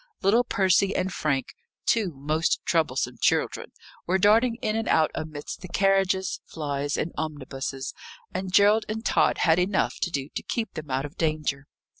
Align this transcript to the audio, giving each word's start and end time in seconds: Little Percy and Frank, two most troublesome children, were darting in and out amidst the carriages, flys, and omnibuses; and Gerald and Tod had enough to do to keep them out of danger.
Little 0.23 0.43
Percy 0.43 0.95
and 0.95 1.13
Frank, 1.13 1.53
two 1.85 2.11
most 2.15 2.59
troublesome 2.65 3.17
children, 3.21 3.71
were 4.07 4.17
darting 4.17 4.55
in 4.55 4.75
and 4.75 4.87
out 4.87 5.11
amidst 5.13 5.61
the 5.61 5.67
carriages, 5.67 6.41
flys, 6.43 6.97
and 6.97 7.11
omnibuses; 7.19 7.93
and 8.33 8.51
Gerald 8.51 8.85
and 8.89 9.05
Tod 9.05 9.37
had 9.37 9.59
enough 9.59 9.99
to 9.99 10.09
do 10.09 10.29
to 10.29 10.41
keep 10.41 10.73
them 10.73 10.89
out 10.89 11.05
of 11.05 11.17
danger. 11.17 11.67